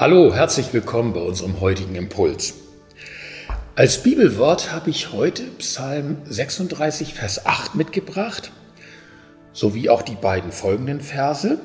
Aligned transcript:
Hallo, 0.00 0.32
herzlich 0.32 0.72
willkommen 0.72 1.12
bei 1.12 1.18
unserem 1.18 1.60
heutigen 1.60 1.96
Impuls. 1.96 2.54
Als 3.74 4.00
Bibelwort 4.00 4.70
habe 4.70 4.90
ich 4.90 5.12
heute 5.12 5.42
Psalm 5.58 6.18
36, 6.24 7.14
Vers 7.14 7.46
8 7.46 7.74
mitgebracht, 7.74 8.52
sowie 9.52 9.90
auch 9.90 10.02
die 10.02 10.14
beiden 10.14 10.52
folgenden 10.52 11.00
Verse. 11.00 11.58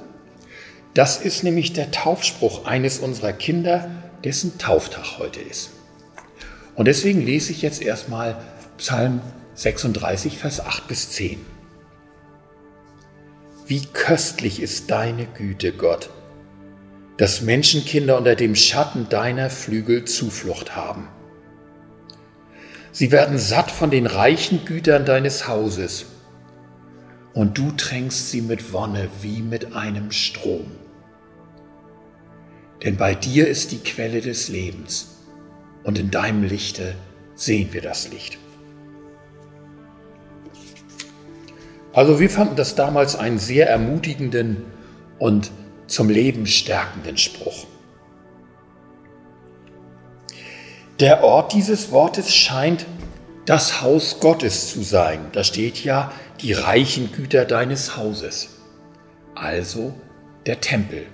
Das 0.96 1.22
ist 1.22 1.44
nämlich 1.44 1.74
der 1.74 1.92
Taufspruch 1.92 2.66
eines 2.66 2.98
unserer 2.98 3.34
Kinder, 3.34 3.92
dessen 4.24 4.58
Tauftag 4.58 5.20
heute 5.20 5.40
ist. 5.40 5.70
Und 6.74 6.86
deswegen 6.86 7.22
lese 7.22 7.52
ich 7.52 7.62
jetzt 7.62 7.84
erstmal 7.84 8.38
Psalm 8.79 9.22
36, 9.54 10.40
Vers 10.40 10.60
8 10.60 10.88
bis 10.88 11.12
10. 11.12 11.38
Wie 13.68 13.86
köstlich 13.94 14.60
ist 14.60 14.90
deine 14.90 15.28
Güte, 15.28 15.72
Gott! 15.72 16.09
Dass 17.18 17.41
Menschenkinder 17.41 18.18
unter 18.18 18.36
dem 18.36 18.55
Schatten 18.55 19.08
deiner 19.09 19.50
Flügel 19.50 20.05
Zuflucht 20.05 20.76
haben. 20.76 21.08
Sie 22.91 23.12
werden 23.12 23.38
satt 23.38 23.71
von 23.71 23.91
den 23.91 24.05
reichen 24.05 24.66
Gütern 24.66 25.05
deines 25.05 25.48
Hauses, 25.48 26.05
und 27.34 27.57
du 27.57 27.71
tränkst 27.71 28.30
sie 28.30 28.41
mit 28.41 28.73
Wonne 28.73 29.09
wie 29.21 29.41
mit 29.41 29.76
einem 29.76 30.12
Strom. 30.12 30.66
Denn 32.84 32.98
bei 32.98 33.16
dir 33.16 33.48
ist 33.48 33.71
die 33.71 33.80
Quelle 33.80 34.21
des 34.21 34.49
Lebens, 34.49 35.18
und 35.84 35.98
in 35.98 36.12
deinem 36.12 36.43
Lichte 36.43 36.95
sehen 37.35 37.73
wir 37.73 37.82
das 37.82 38.09
Licht. 38.09 38.38
Also 41.93 42.20
wir 42.20 42.30
fanden 42.30 42.55
das 42.55 42.76
damals 42.76 43.16
einen 43.16 43.38
sehr 43.38 43.70
ermutigenden 43.70 44.66
und 45.20 45.52
zum 45.87 46.09
Leben 46.09 46.45
stärkenden 46.45 47.17
Spruch. 47.17 47.65
Der 50.99 51.23
Ort 51.23 51.53
dieses 51.53 51.91
Wortes 51.91 52.34
scheint 52.34 52.85
das 53.45 53.81
Haus 53.81 54.20
Gottes 54.20 54.71
zu 54.71 54.84
sein. 54.84 55.20
Da 55.34 55.43
steht 55.43 55.84
ja 55.84 56.12
die 56.41 56.53
reichen 56.53 57.12
Güter 57.12 57.45
deines 57.45 57.98
Hauses, 57.98 58.49
also 59.35 59.93
der 60.45 60.62
Tempel. 60.62 61.07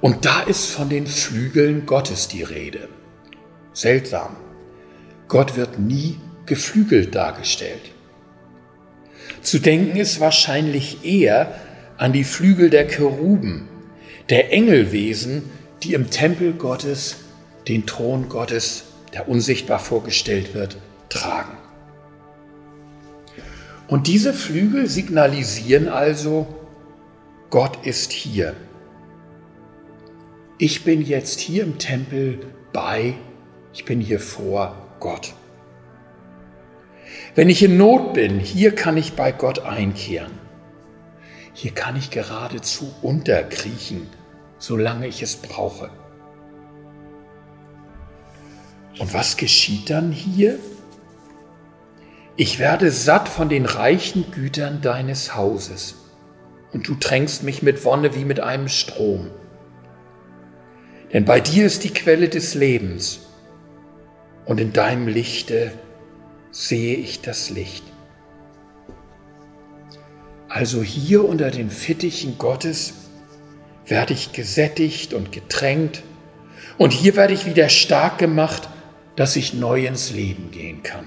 Und 0.00 0.24
da 0.24 0.40
ist 0.40 0.66
von 0.66 0.88
den 0.88 1.06
Flügeln 1.06 1.86
Gottes 1.86 2.28
die 2.28 2.42
Rede. 2.42 2.88
Seltsam. 3.72 4.36
Gott 5.28 5.56
wird 5.56 5.78
nie 5.78 6.20
geflügelt 6.46 7.14
dargestellt. 7.14 7.80
Zu 9.40 9.58
denken 9.58 9.96
ist 9.96 10.20
wahrscheinlich 10.20 11.04
eher 11.04 11.54
an 12.04 12.12
die 12.12 12.24
Flügel 12.24 12.68
der 12.68 12.86
Cheruben, 12.86 13.66
der 14.28 14.52
Engelwesen, 14.52 15.48
die 15.82 15.94
im 15.94 16.10
Tempel 16.10 16.52
Gottes 16.52 17.16
den 17.66 17.86
Thron 17.86 18.28
Gottes, 18.28 18.84
der 19.14 19.26
unsichtbar 19.26 19.78
vorgestellt 19.78 20.52
wird, 20.52 20.76
tragen. 21.08 21.56
Und 23.88 24.06
diese 24.06 24.34
Flügel 24.34 24.86
signalisieren 24.86 25.88
also, 25.88 26.46
Gott 27.48 27.86
ist 27.86 28.12
hier. 28.12 28.52
Ich 30.58 30.84
bin 30.84 31.00
jetzt 31.00 31.40
hier 31.40 31.62
im 31.62 31.78
Tempel 31.78 32.40
bei, 32.74 33.14
ich 33.72 33.86
bin 33.86 34.02
hier 34.02 34.20
vor 34.20 34.76
Gott. 35.00 35.32
Wenn 37.34 37.48
ich 37.48 37.62
in 37.62 37.78
Not 37.78 38.12
bin, 38.12 38.40
hier 38.40 38.74
kann 38.74 38.98
ich 38.98 39.14
bei 39.14 39.32
Gott 39.32 39.60
einkehren. 39.60 40.43
Hier 41.54 41.70
kann 41.70 41.94
ich 41.94 42.10
geradezu 42.10 42.92
unterkriechen, 43.00 44.08
solange 44.58 45.06
ich 45.06 45.22
es 45.22 45.36
brauche. 45.36 45.88
Und 48.98 49.14
was 49.14 49.36
geschieht 49.36 49.88
dann 49.88 50.10
hier? 50.10 50.58
Ich 52.36 52.58
werde 52.58 52.90
satt 52.90 53.28
von 53.28 53.48
den 53.48 53.66
reichen 53.66 54.32
Gütern 54.32 54.82
deines 54.82 55.36
Hauses, 55.36 55.94
und 56.72 56.88
du 56.88 56.96
tränkst 56.96 57.44
mich 57.44 57.62
mit 57.62 57.84
Wonne 57.84 58.16
wie 58.16 58.24
mit 58.24 58.40
einem 58.40 58.68
Strom. 58.68 59.30
Denn 61.12 61.24
bei 61.24 61.38
dir 61.38 61.66
ist 61.66 61.84
die 61.84 61.94
Quelle 61.94 62.28
des 62.28 62.54
Lebens, 62.54 63.20
und 64.44 64.60
in 64.60 64.72
deinem 64.72 65.06
Lichte 65.06 65.72
sehe 66.50 66.96
ich 66.96 67.20
das 67.20 67.50
Licht. 67.50 67.84
Also 70.54 70.84
hier 70.84 71.28
unter 71.28 71.50
den 71.50 71.68
Fittichen 71.68 72.38
Gottes 72.38 72.94
werde 73.86 74.12
ich 74.12 74.30
gesättigt 74.30 75.12
und 75.12 75.32
getränkt 75.32 76.04
und 76.78 76.92
hier 76.92 77.16
werde 77.16 77.34
ich 77.34 77.44
wieder 77.44 77.68
stark 77.68 78.18
gemacht, 78.18 78.68
dass 79.16 79.34
ich 79.34 79.54
neu 79.54 79.84
ins 79.84 80.12
Leben 80.12 80.52
gehen 80.52 80.84
kann. 80.84 81.06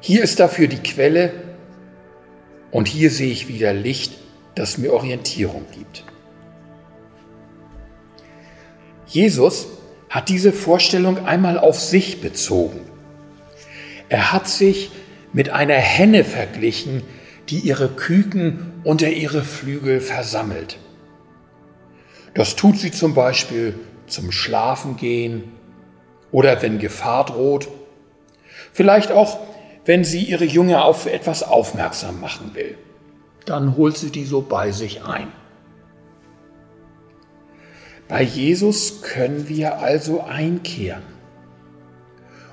Hier 0.00 0.24
ist 0.24 0.40
dafür 0.40 0.66
die 0.66 0.82
Quelle 0.82 1.34
und 2.72 2.88
hier 2.88 3.12
sehe 3.12 3.30
ich 3.30 3.46
wieder 3.46 3.72
Licht, 3.72 4.14
das 4.56 4.76
mir 4.76 4.92
Orientierung 4.92 5.64
gibt. 5.72 6.02
Jesus 9.06 9.68
hat 10.10 10.30
diese 10.30 10.52
Vorstellung 10.52 11.26
einmal 11.26 11.58
auf 11.58 11.78
sich 11.78 12.20
bezogen. 12.20 12.80
Er 14.08 14.32
hat 14.32 14.48
sich 14.48 14.90
mit 15.32 15.50
einer 15.50 15.74
Henne 15.74 16.24
verglichen, 16.24 17.04
die 17.48 17.58
ihre 17.58 17.88
Küken 17.88 18.72
unter 18.84 19.10
ihre 19.10 19.42
Flügel 19.42 20.00
versammelt. 20.00 20.78
Das 22.34 22.56
tut 22.56 22.78
sie 22.78 22.90
zum 22.90 23.14
Beispiel 23.14 23.74
zum 24.06 24.32
Schlafengehen 24.32 25.44
oder 26.32 26.60
wenn 26.62 26.78
Gefahr 26.78 27.26
droht, 27.26 27.68
vielleicht 28.72 29.12
auch, 29.12 29.38
wenn 29.84 30.04
sie 30.04 30.24
ihre 30.24 30.44
Junge 30.44 30.82
auf 30.82 31.06
etwas 31.06 31.42
aufmerksam 31.42 32.20
machen 32.20 32.54
will. 32.54 32.76
Dann 33.44 33.76
holt 33.76 33.96
sie 33.96 34.10
die 34.10 34.24
so 34.24 34.40
bei 34.40 34.72
sich 34.72 35.04
ein. 35.04 35.28
Bei 38.08 38.22
Jesus 38.22 39.02
können 39.02 39.48
wir 39.48 39.78
also 39.78 40.22
einkehren, 40.22 41.02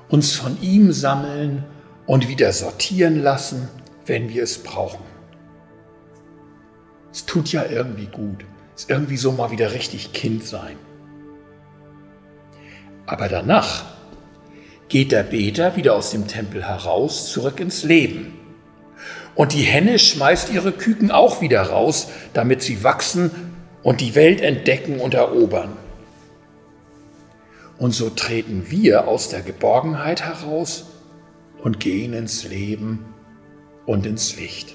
uns 0.08 0.34
von 0.34 0.60
ihm 0.60 0.92
sammeln 0.92 1.64
und 2.06 2.28
wieder 2.28 2.52
sortieren 2.52 3.22
lassen 3.22 3.68
wenn 4.06 4.28
wir 4.28 4.42
es 4.42 4.62
brauchen. 4.62 5.04
Es 7.12 7.26
tut 7.26 7.52
ja 7.52 7.64
irgendwie 7.64 8.06
gut. 8.06 8.44
Es 8.74 8.82
ist 8.82 8.90
irgendwie 8.90 9.16
so 9.16 9.32
mal 9.32 9.50
wieder 9.50 9.72
richtig 9.72 10.12
Kind 10.12 10.44
sein. 10.44 10.76
Aber 13.06 13.28
danach 13.28 13.84
geht 14.88 15.12
der 15.12 15.22
Beter 15.22 15.76
wieder 15.76 15.94
aus 15.94 16.10
dem 16.10 16.26
Tempel 16.26 16.66
heraus, 16.66 17.30
zurück 17.30 17.60
ins 17.60 17.82
Leben. 17.84 18.38
Und 19.34 19.52
die 19.52 19.62
Henne 19.62 19.98
schmeißt 19.98 20.52
ihre 20.52 20.72
Küken 20.72 21.10
auch 21.10 21.40
wieder 21.40 21.62
raus, 21.62 22.08
damit 22.34 22.62
sie 22.62 22.84
wachsen 22.84 23.30
und 23.82 24.00
die 24.00 24.14
Welt 24.14 24.40
entdecken 24.40 25.00
und 25.00 25.14
erobern. 25.14 25.76
Und 27.78 27.92
so 27.92 28.10
treten 28.10 28.70
wir 28.70 29.08
aus 29.08 29.28
der 29.28 29.40
Geborgenheit 29.40 30.22
heraus 30.22 30.86
und 31.62 31.80
gehen 31.80 32.12
ins 32.12 32.44
Leben 32.44 33.06
und 33.86 34.06
ins 34.06 34.36
Licht. 34.36 34.74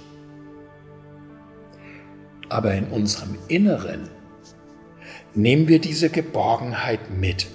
Aber 2.49 2.73
in 2.73 2.87
unserem 2.87 3.37
Inneren 3.47 4.09
nehmen 5.33 5.67
wir 5.67 5.79
diese 5.79 6.09
Geborgenheit 6.09 7.11
mit. 7.11 7.47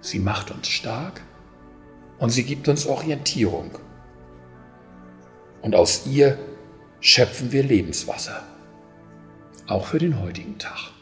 Sie 0.00 0.18
macht 0.18 0.50
uns 0.50 0.68
stark 0.68 1.22
und 2.18 2.30
sie 2.30 2.44
gibt 2.44 2.68
uns 2.68 2.86
Orientierung. 2.86 3.78
Und 5.62 5.74
aus 5.74 6.06
ihr 6.06 6.38
schöpfen 7.00 7.52
wir 7.52 7.62
Lebenswasser, 7.62 8.42
auch 9.66 9.86
für 9.86 9.98
den 9.98 10.20
heutigen 10.20 10.58
Tag. 10.58 10.92